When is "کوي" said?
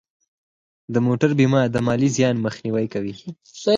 2.93-3.13